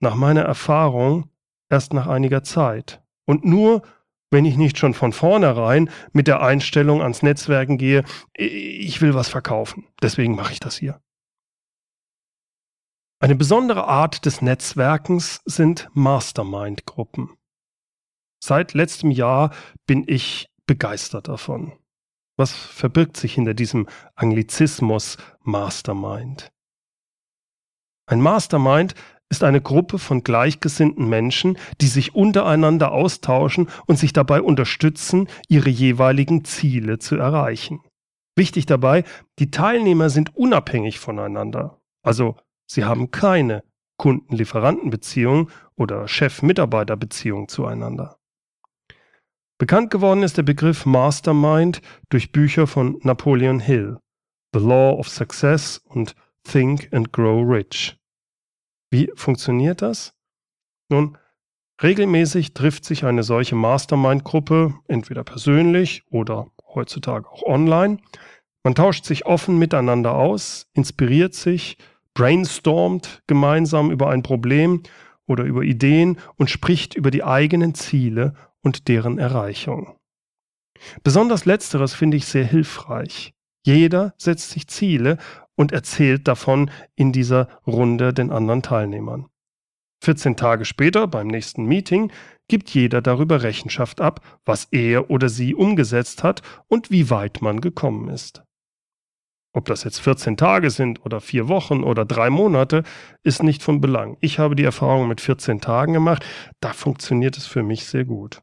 nach 0.00 0.14
meiner 0.14 0.42
Erfahrung 0.42 1.28
erst 1.68 1.92
nach 1.92 2.06
einiger 2.06 2.42
Zeit. 2.42 3.02
Und 3.26 3.44
nur, 3.44 3.82
wenn 4.30 4.44
ich 4.44 4.56
nicht 4.56 4.78
schon 4.78 4.94
von 4.94 5.12
vornherein 5.12 5.90
mit 6.12 6.28
der 6.28 6.42
Einstellung 6.42 7.02
ans 7.02 7.22
Netzwerken 7.22 7.78
gehe, 7.78 8.04
ich 8.34 9.00
will 9.00 9.14
was 9.14 9.28
verkaufen. 9.28 9.86
Deswegen 10.02 10.34
mache 10.34 10.52
ich 10.52 10.60
das 10.60 10.76
hier. 10.76 11.00
Eine 13.22 13.36
besondere 13.36 13.86
Art 13.86 14.26
des 14.26 14.42
Netzwerkens 14.42 15.42
sind 15.44 15.88
Mastermind-Gruppen. 15.92 17.30
Seit 18.42 18.74
letztem 18.74 19.12
Jahr 19.12 19.54
bin 19.86 20.02
ich 20.08 20.50
begeistert 20.66 21.28
davon. 21.28 21.70
Was 22.36 22.52
verbirgt 22.52 23.16
sich 23.16 23.34
hinter 23.34 23.54
diesem 23.54 23.86
Anglizismus 24.16 25.18
Mastermind? 25.38 26.50
Ein 28.06 28.20
Mastermind 28.20 28.96
ist 29.28 29.44
eine 29.44 29.60
Gruppe 29.60 30.00
von 30.00 30.24
gleichgesinnten 30.24 31.08
Menschen, 31.08 31.58
die 31.80 31.86
sich 31.86 32.16
untereinander 32.16 32.90
austauschen 32.90 33.70
und 33.86 34.00
sich 34.00 34.12
dabei 34.12 34.42
unterstützen, 34.42 35.28
ihre 35.46 35.70
jeweiligen 35.70 36.44
Ziele 36.44 36.98
zu 36.98 37.14
erreichen. 37.14 37.84
Wichtig 38.34 38.66
dabei, 38.66 39.04
die 39.38 39.52
Teilnehmer 39.52 40.10
sind 40.10 40.34
unabhängig 40.34 40.98
voneinander. 40.98 41.80
Also 42.02 42.34
sie 42.72 42.84
haben 42.84 43.10
keine 43.10 43.62
Kunden-Lieferanten-Beziehung 43.98 45.50
oder 45.76 46.08
Chef-Mitarbeiter-Beziehung 46.08 47.48
zueinander. 47.48 48.18
Bekannt 49.58 49.90
geworden 49.90 50.24
ist 50.24 50.36
der 50.38 50.42
Begriff 50.42 50.86
Mastermind 50.86 51.82
durch 52.08 52.32
Bücher 52.32 52.66
von 52.66 52.98
Napoleon 53.02 53.60
Hill, 53.60 53.98
The 54.52 54.60
Law 54.60 54.98
of 54.98 55.08
Success 55.08 55.78
und 55.84 56.16
Think 56.42 56.92
and 56.92 57.12
Grow 57.12 57.48
Rich. 57.48 57.96
Wie 58.90 59.12
funktioniert 59.14 59.82
das? 59.82 60.14
Nun, 60.88 61.16
regelmäßig 61.80 62.54
trifft 62.54 62.84
sich 62.84 63.04
eine 63.04 63.22
solche 63.22 63.54
Mastermind-Gruppe, 63.54 64.74
entweder 64.88 65.22
persönlich 65.22 66.02
oder 66.10 66.50
heutzutage 66.74 67.30
auch 67.30 67.44
online. 67.44 67.98
Man 68.64 68.74
tauscht 68.74 69.04
sich 69.04 69.26
offen 69.26 69.58
miteinander 69.58 70.14
aus, 70.14 70.66
inspiriert 70.74 71.34
sich, 71.34 71.78
brainstormt 72.14 73.22
gemeinsam 73.26 73.90
über 73.90 74.10
ein 74.10 74.22
Problem 74.22 74.82
oder 75.26 75.44
über 75.44 75.62
Ideen 75.62 76.18
und 76.36 76.50
spricht 76.50 76.94
über 76.94 77.10
die 77.10 77.24
eigenen 77.24 77.74
Ziele 77.74 78.34
und 78.62 78.88
deren 78.88 79.18
Erreichung. 79.18 79.96
Besonders 81.02 81.44
letzteres 81.44 81.94
finde 81.94 82.16
ich 82.16 82.26
sehr 82.26 82.44
hilfreich. 82.44 83.32
Jeder 83.64 84.14
setzt 84.18 84.50
sich 84.50 84.66
Ziele 84.66 85.18
und 85.54 85.72
erzählt 85.72 86.26
davon 86.26 86.70
in 86.96 87.12
dieser 87.12 87.48
Runde 87.66 88.12
den 88.12 88.30
anderen 88.30 88.62
Teilnehmern. 88.62 89.26
14 90.02 90.36
Tage 90.36 90.64
später, 90.64 91.06
beim 91.06 91.28
nächsten 91.28 91.64
Meeting, 91.64 92.10
gibt 92.48 92.70
jeder 92.70 93.00
darüber 93.00 93.42
Rechenschaft 93.44 94.00
ab, 94.00 94.20
was 94.44 94.66
er 94.72 95.10
oder 95.10 95.28
sie 95.28 95.54
umgesetzt 95.54 96.24
hat 96.24 96.42
und 96.66 96.90
wie 96.90 97.08
weit 97.08 97.40
man 97.40 97.60
gekommen 97.60 98.08
ist. 98.08 98.42
Ob 99.54 99.66
das 99.66 99.84
jetzt 99.84 100.00
14 100.00 100.36
Tage 100.36 100.70
sind 100.70 101.04
oder 101.04 101.20
vier 101.20 101.48
Wochen 101.48 101.84
oder 101.84 102.04
drei 102.04 102.30
Monate, 102.30 102.84
ist 103.22 103.42
nicht 103.42 103.62
von 103.62 103.80
Belang. 103.80 104.16
Ich 104.20 104.38
habe 104.38 104.56
die 104.56 104.64
Erfahrung 104.64 105.08
mit 105.08 105.20
14 105.20 105.60
Tagen 105.60 105.92
gemacht, 105.92 106.24
da 106.60 106.72
funktioniert 106.72 107.36
es 107.36 107.46
für 107.46 107.62
mich 107.62 107.84
sehr 107.84 108.04
gut. 108.04 108.42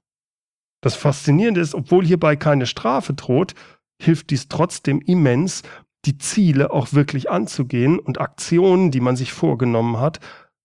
Das 0.81 0.95
Faszinierende 0.95 1.61
ist, 1.61 1.73
obwohl 1.73 2.05
hierbei 2.05 2.35
keine 2.35 2.65
Strafe 2.67 3.13
droht, 3.13 3.55
hilft 4.01 4.29
dies 4.29 4.47
trotzdem 4.47 5.01
immens, 5.01 5.63
die 6.05 6.17
Ziele 6.17 6.71
auch 6.71 6.93
wirklich 6.93 7.29
anzugehen 7.29 7.99
und 7.99 8.21
Aktionen, 8.21 8.91
die 8.91 9.01
man 9.01 9.15
sich 9.15 9.33
vorgenommen 9.33 9.99
hat, 9.99 10.19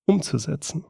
umzusetzen. 0.07 0.85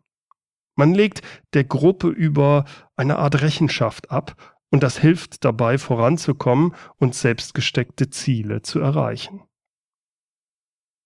Man 0.77 0.93
legt 0.93 1.23
der 1.55 1.65
Gruppe 1.65 2.09
über 2.09 2.65
eine 2.97 3.19
Art 3.19 3.41
Rechenschaft 3.41 4.11
ab 4.11 4.54
und 4.75 4.83
das 4.83 4.99
hilft 4.99 5.45
dabei 5.45 5.79
voranzukommen 5.79 6.75
und 6.97 7.15
selbstgesteckte 7.15 8.11
Ziele 8.11 8.63
zu 8.63 8.81
erreichen. 8.81 9.45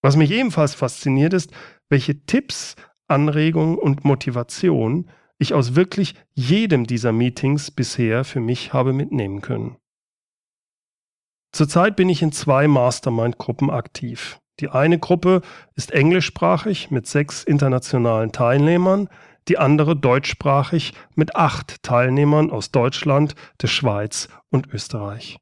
Was 0.01 0.17
mich 0.17 0.31
ebenfalls 0.31 0.73
fasziniert 0.73 1.35
ist, 1.35 1.53
welche 1.91 2.25
Tipps, 2.25 2.77
Anregungen 3.09 3.77
und 3.77 4.07
Motivation 4.07 5.11
ich 5.37 5.53
aus 5.53 5.75
wirklich 5.75 6.15
jedem 6.33 6.87
dieser 6.87 7.13
Meetings 7.13 7.71
bisher 7.71 8.25
für 8.25 8.41
mich 8.41 8.73
habe 8.73 8.95
mitnehmen 8.95 9.43
können. 9.43 9.77
Zurzeit 11.53 11.95
bin 11.95 12.09
ich 12.09 12.23
in 12.23 12.33
zwei 12.33 12.69
Mastermind-Gruppen 12.69 13.69
aktiv. 13.69 14.41
Die 14.61 14.71
eine 14.71 14.99
Gruppe 14.99 15.43
ist 15.75 15.91
englischsprachig 15.91 16.91
mit 16.91 17.07
sechs 17.07 17.45
internationalen 17.45 18.33
Teilnehmern, 18.33 19.11
die 19.49 19.59
andere 19.59 19.97
deutschsprachig 19.97 20.93
mit 21.15 21.37
acht 21.37 21.83
Teilnehmern 21.83 22.51
aus 22.51 22.71
Deutschland, 22.71 23.35
der 23.61 23.69
Schweiz 23.69 24.29
und 24.51 24.69
Österreich. 24.73 25.39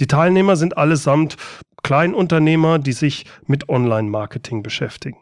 Die 0.00 0.06
Teilnehmer 0.06 0.56
sind 0.56 0.76
allesamt 0.76 1.36
Kleinunternehmer, 1.82 2.78
die 2.78 2.92
sich 2.92 3.26
mit 3.46 3.68
Online-Marketing 3.68 4.62
beschäftigen. 4.62 5.18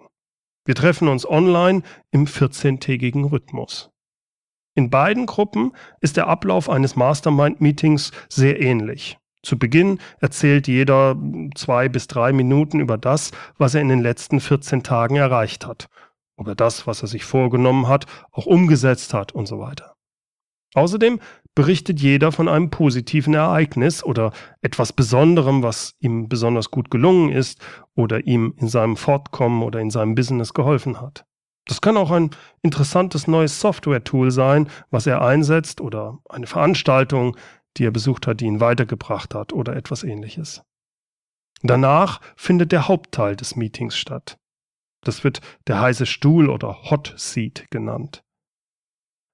Wir 0.64 0.74
treffen 0.74 1.08
uns 1.08 1.28
online 1.28 1.82
im 2.10 2.26
14-tägigen 2.26 3.24
Rhythmus. 3.24 3.90
In 4.74 4.88
beiden 4.88 5.26
Gruppen 5.26 5.72
ist 6.00 6.16
der 6.16 6.28
Ablauf 6.28 6.70
eines 6.70 6.96
Mastermind-Meetings 6.96 8.12
sehr 8.28 8.60
ähnlich. 8.60 9.18
Zu 9.42 9.58
Beginn 9.58 9.98
erzählt 10.20 10.68
jeder 10.68 11.16
zwei 11.54 11.88
bis 11.88 12.06
drei 12.06 12.32
Minuten 12.32 12.78
über 12.78 12.98
das, 12.98 13.30
was 13.56 13.74
er 13.74 13.80
in 13.80 13.88
den 13.88 14.02
letzten 14.02 14.38
14 14.38 14.82
Tagen 14.82 15.16
erreicht 15.16 15.66
hat, 15.66 15.88
ob 16.40 16.48
er 16.48 16.54
das, 16.54 16.86
was 16.86 17.02
er 17.02 17.08
sich 17.08 17.24
vorgenommen 17.24 17.86
hat, 17.86 18.06
auch 18.32 18.46
umgesetzt 18.46 19.12
hat 19.12 19.32
und 19.32 19.46
so 19.46 19.58
weiter. 19.58 19.94
Außerdem 20.74 21.20
berichtet 21.54 22.00
jeder 22.00 22.32
von 22.32 22.48
einem 22.48 22.70
positiven 22.70 23.34
Ereignis 23.34 24.02
oder 24.02 24.32
etwas 24.62 24.94
Besonderem, 24.94 25.62
was 25.62 25.96
ihm 26.00 26.30
besonders 26.30 26.70
gut 26.70 26.90
gelungen 26.90 27.30
ist 27.30 27.60
oder 27.94 28.26
ihm 28.26 28.54
in 28.56 28.68
seinem 28.68 28.96
Fortkommen 28.96 29.62
oder 29.62 29.80
in 29.80 29.90
seinem 29.90 30.14
Business 30.14 30.54
geholfen 30.54 30.98
hat. 30.98 31.26
Das 31.66 31.82
kann 31.82 31.98
auch 31.98 32.10
ein 32.10 32.30
interessantes 32.62 33.26
neues 33.26 33.60
Software-Tool 33.60 34.30
sein, 34.30 34.70
was 34.90 35.06
er 35.06 35.20
einsetzt 35.20 35.82
oder 35.82 36.20
eine 36.30 36.46
Veranstaltung, 36.46 37.36
die 37.76 37.84
er 37.84 37.90
besucht 37.90 38.26
hat, 38.26 38.40
die 38.40 38.46
ihn 38.46 38.60
weitergebracht 38.60 39.34
hat 39.34 39.52
oder 39.52 39.76
etwas 39.76 40.04
ähnliches. 40.04 40.62
Danach 41.62 42.22
findet 42.34 42.72
der 42.72 42.88
Hauptteil 42.88 43.36
des 43.36 43.56
Meetings 43.56 43.98
statt. 43.98 44.39
Das 45.02 45.24
wird 45.24 45.40
der 45.66 45.80
heiße 45.80 46.06
Stuhl 46.06 46.50
oder 46.50 46.90
Hot 46.90 47.14
Seat 47.16 47.70
genannt. 47.70 48.22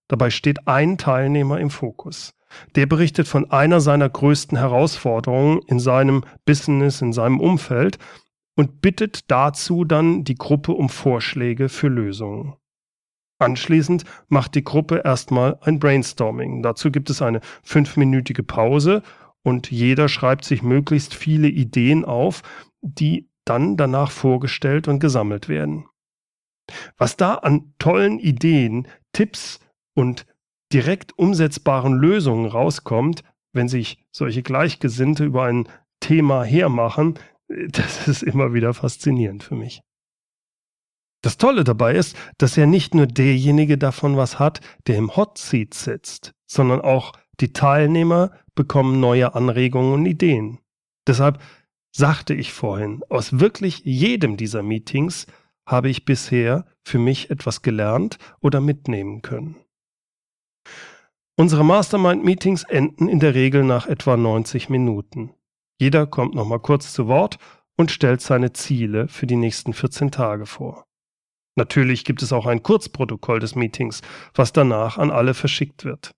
Dabei 0.08 0.30
steht 0.30 0.68
ein 0.68 0.98
Teilnehmer 0.98 1.58
im 1.58 1.70
Fokus. 1.70 2.34
Der 2.76 2.86
berichtet 2.86 3.26
von 3.26 3.50
einer 3.50 3.80
seiner 3.80 4.08
größten 4.08 4.56
Herausforderungen 4.56 5.60
in 5.66 5.80
seinem 5.80 6.24
Business, 6.44 7.02
in 7.02 7.12
seinem 7.12 7.40
Umfeld 7.40 7.98
und 8.56 8.80
bittet 8.80 9.30
dazu 9.30 9.84
dann 9.84 10.24
die 10.24 10.36
Gruppe 10.36 10.72
um 10.72 10.88
Vorschläge 10.88 11.68
für 11.68 11.88
Lösungen. 11.88 12.54
Anschließend 13.38 14.04
macht 14.28 14.54
die 14.54 14.64
Gruppe 14.64 15.02
erstmal 15.04 15.58
ein 15.60 15.78
Brainstorming. 15.78 16.62
Dazu 16.62 16.90
gibt 16.90 17.10
es 17.10 17.20
eine 17.20 17.40
fünfminütige 17.62 18.42
Pause 18.42 19.02
und 19.42 19.70
jeder 19.70 20.08
schreibt 20.08 20.44
sich 20.44 20.62
möglichst 20.62 21.14
viele 21.14 21.48
Ideen 21.48 22.04
auf, 22.04 22.42
die 22.80 23.28
dann 23.46 23.76
danach 23.76 24.10
vorgestellt 24.10 24.88
und 24.88 24.98
gesammelt 24.98 25.48
werden. 25.48 25.86
Was 26.98 27.16
da 27.16 27.34
an 27.34 27.72
tollen 27.78 28.18
Ideen, 28.18 28.88
Tipps 29.12 29.60
und 29.94 30.26
direkt 30.72 31.18
umsetzbaren 31.18 31.94
Lösungen 31.94 32.46
rauskommt, 32.46 33.22
wenn 33.52 33.68
sich 33.68 34.04
solche 34.10 34.42
Gleichgesinnte 34.42 35.24
über 35.24 35.44
ein 35.44 35.68
Thema 36.00 36.44
hermachen, 36.44 37.18
das 37.48 38.08
ist 38.08 38.22
immer 38.22 38.52
wieder 38.52 38.74
faszinierend 38.74 39.42
für 39.42 39.54
mich. 39.54 39.82
Das 41.22 41.38
Tolle 41.38 41.64
dabei 41.64 41.94
ist, 41.94 42.16
dass 42.38 42.56
ja 42.56 42.66
nicht 42.66 42.94
nur 42.94 43.06
derjenige 43.06 43.78
davon 43.78 44.16
was 44.16 44.38
hat, 44.38 44.60
der 44.86 44.96
im 44.96 45.16
Hot 45.16 45.38
Seat 45.38 45.74
sitzt, 45.74 46.32
sondern 46.46 46.80
auch 46.80 47.12
die 47.40 47.52
Teilnehmer 47.52 48.32
bekommen 48.54 49.00
neue 49.00 49.34
Anregungen 49.34 49.94
und 49.94 50.06
Ideen. 50.06 50.58
Deshalb 51.06 51.40
sagte 51.96 52.34
ich 52.34 52.52
vorhin, 52.52 53.02
aus 53.08 53.40
wirklich 53.40 53.80
jedem 53.84 54.36
dieser 54.36 54.62
Meetings 54.62 55.26
habe 55.66 55.88
ich 55.88 56.04
bisher 56.04 56.66
für 56.84 56.98
mich 56.98 57.30
etwas 57.30 57.62
gelernt 57.62 58.18
oder 58.40 58.60
mitnehmen 58.60 59.22
können. 59.22 59.56
Unsere 61.38 61.64
Mastermind-Meetings 61.64 62.64
enden 62.64 63.08
in 63.08 63.18
der 63.18 63.34
Regel 63.34 63.64
nach 63.64 63.86
etwa 63.86 64.16
90 64.16 64.68
Minuten. 64.68 65.32
Jeder 65.80 66.06
kommt 66.06 66.34
nochmal 66.34 66.60
kurz 66.60 66.92
zu 66.92 67.08
Wort 67.08 67.38
und 67.78 67.90
stellt 67.90 68.20
seine 68.20 68.52
Ziele 68.52 69.08
für 69.08 69.26
die 69.26 69.36
nächsten 69.36 69.72
14 69.72 70.10
Tage 70.10 70.44
vor. 70.44 70.86
Natürlich 71.56 72.04
gibt 72.04 72.22
es 72.22 72.32
auch 72.32 72.44
ein 72.44 72.62
Kurzprotokoll 72.62 73.40
des 73.40 73.54
Meetings, 73.54 74.02
was 74.34 74.52
danach 74.52 74.98
an 74.98 75.10
alle 75.10 75.32
verschickt 75.32 75.84
wird. 75.84 76.12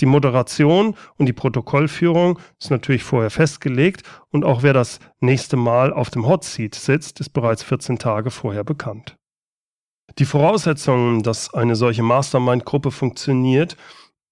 Die 0.00 0.06
Moderation 0.06 0.94
und 1.16 1.26
die 1.26 1.32
Protokollführung 1.32 2.38
ist 2.60 2.70
natürlich 2.70 3.02
vorher 3.02 3.30
festgelegt 3.30 4.02
und 4.30 4.44
auch 4.44 4.62
wer 4.62 4.72
das 4.72 5.00
nächste 5.20 5.56
Mal 5.56 5.92
auf 5.92 6.10
dem 6.10 6.26
Hot 6.26 6.44
Seat 6.44 6.74
sitzt, 6.74 7.20
ist 7.20 7.30
bereits 7.30 7.62
14 7.62 7.98
Tage 7.98 8.30
vorher 8.30 8.64
bekannt. 8.64 9.16
Die 10.18 10.24
Voraussetzungen, 10.24 11.22
dass 11.22 11.52
eine 11.52 11.76
solche 11.76 12.02
Mastermind-Gruppe 12.02 12.90
funktioniert, 12.90 13.76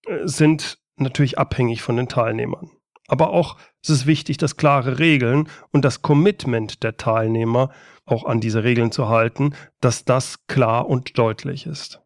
äh, 0.07 0.27
sind 0.27 0.79
natürlich 0.97 1.39
abhängig 1.39 1.83
von 1.83 1.97
den 1.97 2.09
Teilnehmern. 2.09 2.71
Aber 3.09 3.31
auch 3.31 3.57
es 3.83 3.91
ist 3.91 4.07
wichtig, 4.07 4.37
dass 4.37 4.57
klare 4.57 4.99
Regeln 4.99 5.49
und 5.71 5.85
das 5.85 6.03
Commitment 6.03 6.83
der 6.83 6.97
Teilnehmer 6.97 7.71
auch 8.05 8.25
an 8.25 8.41
diese 8.41 8.65
Regeln 8.65 8.91
zu 8.91 9.09
halten, 9.09 9.55
dass 9.81 10.05
das 10.05 10.47
klar 10.47 10.89
und 10.89 11.19
deutlich 11.19 11.67
ist. 11.67 12.03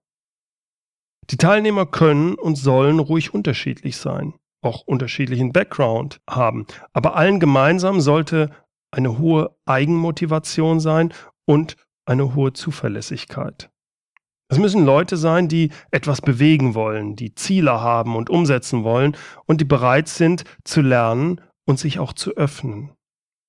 Die 1.31 1.37
Teilnehmer 1.37 1.87
können 1.87 2.35
und 2.35 2.57
sollen 2.57 2.99
ruhig 2.99 3.33
unterschiedlich 3.33 3.97
sein, 3.97 4.35
auch 4.63 4.83
unterschiedlichen 4.83 5.53
Background 5.53 6.21
haben, 6.29 6.67
aber 6.93 7.15
allen 7.15 7.39
gemeinsam 7.39 8.01
sollte 8.01 8.51
eine 8.91 9.19
hohe 9.19 9.55
Eigenmotivation 9.65 10.81
sein 10.81 11.15
und 11.47 11.77
eine 12.05 12.35
hohe 12.35 12.53
Zuverlässigkeit. 12.53 13.71
Es 14.49 14.59
müssen 14.59 14.85
Leute 14.85 15.17
sein, 15.17 15.47
die 15.47 15.71
etwas 15.93 16.21
bewegen 16.21 16.75
wollen, 16.75 17.15
die 17.15 17.37
Ziele 17.37 17.81
haben 17.81 18.17
und 18.17 18.29
umsetzen 18.29 18.83
wollen 18.83 19.17
und 19.47 19.61
die 19.61 19.65
bereit 19.65 20.09
sind 20.09 20.43
zu 20.65 20.81
lernen 20.81 21.41
und 21.65 21.79
sich 21.79 22.01
auch 22.01 22.13
zu 22.13 22.33
öffnen. 22.33 22.91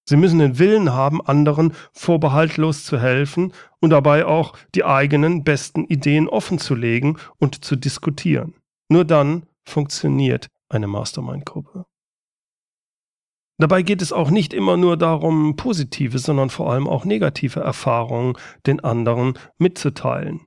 Sie 0.08 0.18
müssen 0.18 0.40
den 0.40 0.60
Willen 0.60 0.94
haben, 0.94 1.22
anderen 1.22 1.74
vorbehaltlos 1.94 2.84
zu 2.86 3.00
helfen 3.00 3.54
und 3.80 3.92
dabei 3.92 4.26
auch 4.26 4.54
die 4.76 4.84
eigenen 4.84 5.44
besten 5.44 5.86
Ideen 5.86 6.28
offenzulegen 6.28 7.18
und 7.38 7.64
zu 7.64 7.76
diskutieren. 7.76 8.56
Nur 8.90 9.06
dann 9.06 9.46
funktioniert 9.64 10.48
eine 10.70 10.88
Mastermind-Gruppe. 10.88 11.86
Dabei 13.58 13.84
geht 13.84 14.02
es 14.02 14.12
auch 14.12 14.32
nicht 14.32 14.54
immer 14.54 14.76
nur 14.76 14.98
darum, 14.98 15.56
positive, 15.56 16.18
sondern 16.18 16.50
vor 16.50 16.72
allem 16.72 16.88
auch 16.88 17.06
negative 17.06 17.60
Erfahrungen 17.60 18.36
den 18.66 18.80
anderen 18.80 19.38
mitzuteilen. 19.60 20.42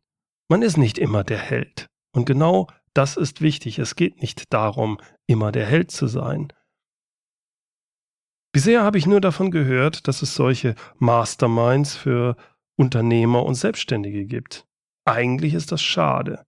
Man 0.49 0.63
ist 0.63 0.77
nicht 0.77 0.99
immer 0.99 1.23
der 1.23 1.39
Held. 1.39 1.87
Und 2.13 2.27
genau 2.27 2.67
das 2.93 3.17
ist 3.17 3.41
wichtig. 3.41 3.79
Es 3.79 3.95
geht 3.95 4.21
nicht 4.21 4.53
darum, 4.53 4.99
immer 5.27 5.53
der 5.53 5.67
Held 5.67 5.93
zu 5.93 6.07
sein. 6.07 6.53
Bisher 8.55 8.85
habe 8.85 8.99
ich 8.99 9.07
nur 9.09 9.21
davon 9.21 9.51
gehört, 9.51 10.07
dass 10.07 10.23
es 10.23 10.37
solche 10.37 10.77
Masterminds 10.99 11.97
für 11.97 12.37
Unternehmer 12.77 13.45
und 13.45 13.57
Selbstständige 13.57 14.27
gibt. 14.27 14.65
Eigentlich 15.05 15.55
ist 15.55 15.73
das 15.73 15.83
schade. 15.83 16.47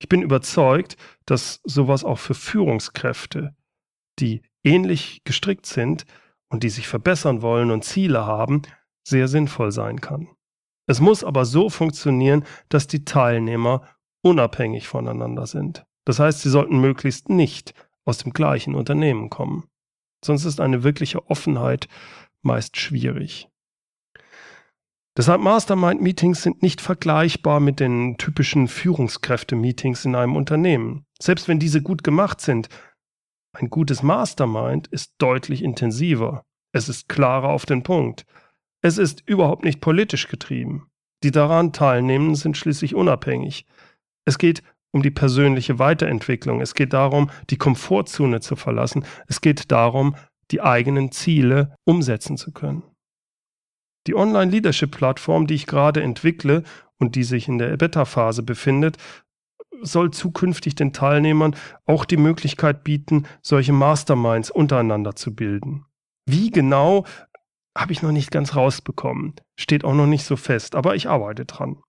Ich 0.00 0.08
bin 0.08 0.22
überzeugt, 0.22 0.96
dass 1.26 1.60
sowas 1.64 2.04
auch 2.04 2.20
für 2.20 2.34
Führungskräfte, 2.34 3.56
die 4.20 4.42
ähnlich 4.62 5.22
gestrickt 5.24 5.66
sind 5.66 6.06
und 6.48 6.62
die 6.62 6.68
sich 6.68 6.86
verbessern 6.86 7.42
wollen 7.42 7.72
und 7.72 7.84
Ziele 7.84 8.24
haben, 8.24 8.62
sehr 9.04 9.26
sinnvoll 9.26 9.72
sein 9.72 10.00
kann. 10.00 10.28
Es 10.86 11.00
muss 11.00 11.24
aber 11.24 11.44
so 11.44 11.70
funktionieren, 11.70 12.44
dass 12.68 12.86
die 12.86 13.04
Teilnehmer 13.04 13.82
unabhängig 14.22 14.86
voneinander 14.86 15.46
sind. 15.46 15.84
Das 16.04 16.20
heißt, 16.20 16.40
sie 16.40 16.50
sollten 16.50 16.80
möglichst 16.80 17.28
nicht 17.28 17.74
aus 18.04 18.18
dem 18.18 18.32
gleichen 18.32 18.76
Unternehmen 18.76 19.28
kommen. 19.28 19.68
Sonst 20.24 20.44
ist 20.44 20.60
eine 20.60 20.82
wirkliche 20.82 21.28
Offenheit 21.28 21.88
meist 22.42 22.76
schwierig. 22.76 23.48
Deshalb 25.16 25.40
Mastermind-Meetings 25.40 26.42
sind 26.42 26.62
nicht 26.62 26.80
vergleichbar 26.80 27.58
mit 27.58 27.80
den 27.80 28.18
typischen 28.18 28.68
Führungskräfte-Meetings 28.68 30.04
in 30.04 30.14
einem 30.14 30.36
Unternehmen. 30.36 31.06
Selbst 31.20 31.48
wenn 31.48 31.58
diese 31.58 31.82
gut 31.82 32.04
gemacht 32.04 32.40
sind, 32.40 32.68
ein 33.52 33.68
gutes 33.68 34.04
Mastermind 34.04 34.86
ist 34.86 35.14
deutlich 35.18 35.64
intensiver. 35.64 36.44
Es 36.72 36.88
ist 36.88 37.08
klarer 37.08 37.48
auf 37.48 37.66
den 37.66 37.82
Punkt. 37.82 38.26
Es 38.80 38.98
ist 38.98 39.24
überhaupt 39.26 39.64
nicht 39.64 39.80
politisch 39.80 40.28
getrieben. 40.28 40.88
Die 41.24 41.32
daran 41.32 41.72
Teilnehmenden 41.72 42.36
sind 42.36 42.56
schließlich 42.56 42.94
unabhängig. 42.94 43.66
Es 44.24 44.38
geht 44.38 44.62
um 44.92 45.02
die 45.02 45.10
persönliche 45.10 45.78
Weiterentwicklung. 45.78 46.60
Es 46.60 46.74
geht 46.74 46.92
darum, 46.92 47.30
die 47.50 47.58
Komfortzone 47.58 48.40
zu 48.40 48.56
verlassen. 48.56 49.04
Es 49.26 49.40
geht 49.40 49.70
darum, 49.70 50.16
die 50.50 50.60
eigenen 50.60 51.12
Ziele 51.12 51.74
umsetzen 51.84 52.36
zu 52.36 52.52
können. 52.52 52.82
Die 54.06 54.14
Online-Leadership-Plattform, 54.14 55.46
die 55.46 55.54
ich 55.54 55.66
gerade 55.66 56.02
entwickle 56.02 56.62
und 56.98 57.14
die 57.14 57.24
sich 57.24 57.48
in 57.48 57.58
der 57.58 57.76
Beta-Phase 57.76 58.42
befindet, 58.42 58.96
soll 59.82 60.10
zukünftig 60.10 60.74
den 60.74 60.92
Teilnehmern 60.92 61.54
auch 61.84 62.04
die 62.04 62.16
Möglichkeit 62.16 62.84
bieten, 62.84 63.26
solche 63.42 63.72
Masterminds 63.72 64.50
untereinander 64.50 65.14
zu 65.14 65.34
bilden. 65.34 65.84
Wie 66.26 66.50
genau, 66.50 67.04
habe 67.76 67.92
ich 67.92 68.02
noch 68.02 68.10
nicht 68.10 68.30
ganz 68.30 68.56
rausbekommen. 68.56 69.34
Steht 69.58 69.84
auch 69.84 69.94
noch 69.94 70.06
nicht 70.06 70.24
so 70.24 70.36
fest, 70.36 70.74
aber 70.74 70.96
ich 70.96 71.08
arbeite 71.08 71.44
dran. 71.44 71.80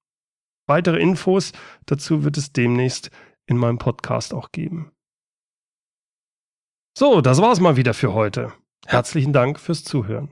Weitere 0.70 1.00
Infos 1.00 1.52
dazu 1.88 2.24
wird 2.24 2.38
es 2.38 2.54
demnächst 2.54 3.10
in 3.48 3.58
meinem 3.58 3.80
Podcast 3.80 4.36
auch 4.36 4.52
geben. 4.52 4.92
So, 6.96 7.22
das 7.22 7.42
war's 7.42 7.60
mal 7.60 7.76
wieder 7.76 7.96
für 7.96 8.14
heute. 8.14 8.54
Herzlichen 8.86 9.34
Dank 9.34 9.60
fürs 9.60 9.84
Zuhören. 9.84 10.32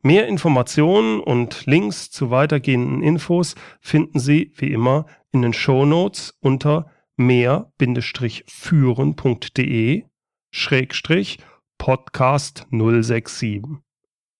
Mehr 0.00 0.26
Informationen 0.28 1.20
und 1.20 1.66
Links 1.66 2.10
zu 2.10 2.30
weitergehenden 2.30 3.02
Infos 3.02 3.54
finden 3.80 4.18
Sie 4.18 4.50
wie 4.56 4.72
immer 4.72 5.04
in 5.30 5.42
den 5.42 5.52
Show 5.52 5.84
Notes 5.84 6.38
unter 6.40 6.90
mehr-führen.de 7.16 10.04
Schrägstrich 10.52 11.38
Podcast 11.76 12.66
067 12.70 13.62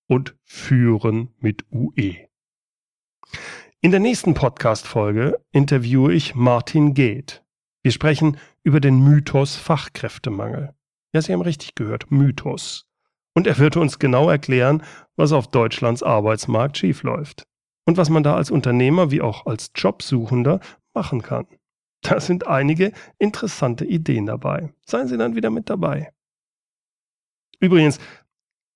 und 0.09 0.35
führen 0.45 1.35
mit 1.41 1.67
UE. 1.71 2.31
In 3.83 3.93
der 3.93 4.01
nächsten 4.01 4.35
Podcast-Folge 4.35 5.43
interviewe 5.53 6.13
ich 6.13 6.35
Martin 6.35 6.93
Geht. 6.93 7.43
Wir 7.83 7.93
sprechen 7.93 8.37
über 8.63 8.79
den 8.79 9.03
Mythos 9.03 9.57
Fachkräftemangel. 9.57 10.75
Ja, 11.15 11.23
Sie 11.23 11.33
haben 11.33 11.41
richtig 11.41 11.77
gehört, 11.77 12.11
Mythos. 12.11 12.85
Und 13.33 13.47
er 13.47 13.57
wird 13.57 13.79
uns 13.79 13.99
genau 13.99 14.29
erklären, 14.29 14.83
was 15.17 15.33
auf 15.33 15.47
Deutschlands 15.47 16.03
Arbeitsmarkt 16.03 16.77
schiefläuft. 16.77 17.47
Und 17.87 17.97
was 17.97 18.11
man 18.11 18.23
da 18.23 18.37
als 18.37 18.51
Unternehmer 18.51 19.11
wie 19.11 19.23
auch 19.23 19.47
als 19.47 19.71
Jobsuchender 19.75 20.61
machen 20.93 21.23
kann. 21.23 21.47
Da 22.03 22.21
sind 22.21 22.47
einige 22.47 22.93
interessante 23.19 23.87
Ideen 23.87 24.27
dabei. 24.27 24.75
Seien 24.85 25.09
Sie 25.09 25.17
dann 25.17 25.37
wieder 25.37 25.49
mit 25.49 25.71
dabei. 25.71 26.13
Übrigens, 27.61 27.99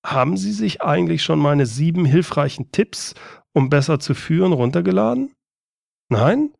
haben 0.03 0.35
Sie 0.35 0.51
sich 0.51 0.81
eigentlich 0.81 1.21
schon 1.21 1.37
meine 1.37 1.67
sieben 1.67 2.05
hilfreichen 2.05 2.71
Tipps, 2.71 3.13
um 3.55 3.69
besser 3.69 3.99
zu 3.99 4.13
führen, 4.13 4.53
runtergeladen? 4.53 5.33
Nein? 6.09 6.51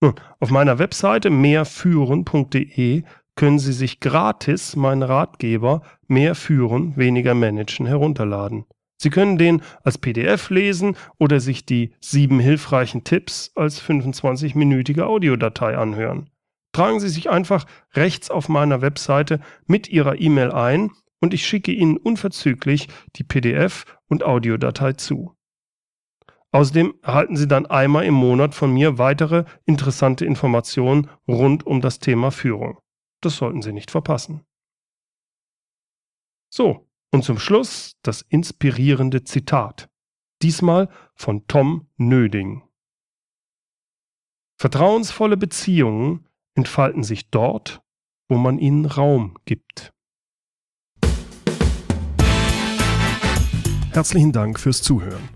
Nun, 0.00 0.14
auf 0.40 0.50
meiner 0.50 0.78
Webseite 0.78 1.28
mehrführen.de 1.28 3.02
können 3.34 3.58
Sie 3.58 3.72
sich 3.72 4.00
gratis 4.00 4.76
meinen 4.76 5.02
Ratgeber 5.02 5.82
Mehr 6.06 6.34
führen, 6.36 6.96
weniger 6.96 7.34
managen 7.34 7.86
herunterladen. 7.86 8.64
Sie 8.96 9.10
können 9.10 9.36
den 9.36 9.60
als 9.82 9.98
PDF 9.98 10.48
lesen 10.50 10.96
oder 11.18 11.40
sich 11.40 11.66
die 11.66 11.92
sieben 12.00 12.38
hilfreichen 12.38 13.04
Tipps 13.04 13.50
als 13.56 13.82
25-minütige 13.82 15.02
Audiodatei 15.02 15.76
anhören. 15.76 16.30
Tragen 16.72 17.00
Sie 17.00 17.08
sich 17.08 17.28
einfach 17.28 17.66
rechts 17.94 18.30
auf 18.30 18.48
meiner 18.48 18.82
Webseite 18.82 19.40
mit 19.66 19.88
Ihrer 19.88 20.20
E-Mail 20.20 20.52
ein 20.52 20.92
und 21.20 21.34
ich 21.34 21.46
schicke 21.46 21.72
Ihnen 21.72 21.96
unverzüglich 21.96 22.88
die 23.16 23.24
PDF 23.24 23.84
und 24.08 24.22
Audiodatei 24.22 24.92
zu. 24.92 25.35
Außerdem 26.56 26.94
erhalten 27.02 27.36
Sie 27.36 27.46
dann 27.46 27.66
einmal 27.66 28.06
im 28.06 28.14
Monat 28.14 28.54
von 28.54 28.72
mir 28.72 28.96
weitere 28.96 29.44
interessante 29.66 30.24
Informationen 30.24 31.10
rund 31.28 31.66
um 31.66 31.82
das 31.82 31.98
Thema 31.98 32.30
Führung. 32.30 32.80
Das 33.20 33.36
sollten 33.36 33.60
Sie 33.60 33.74
nicht 33.74 33.90
verpassen. 33.90 34.40
So, 36.48 36.88
und 37.12 37.24
zum 37.24 37.38
Schluss 37.38 37.98
das 38.00 38.22
inspirierende 38.22 39.22
Zitat. 39.22 39.90
Diesmal 40.40 40.88
von 41.14 41.46
Tom 41.46 41.90
Nöding. 41.98 42.62
Vertrauensvolle 44.58 45.36
Beziehungen 45.36 46.26
entfalten 46.54 47.02
sich 47.02 47.28
dort, 47.28 47.82
wo 48.30 48.38
man 48.38 48.58
ihnen 48.58 48.86
Raum 48.86 49.36
gibt. 49.44 49.92
Herzlichen 53.92 54.32
Dank 54.32 54.58
fürs 54.58 54.80
Zuhören. 54.80 55.35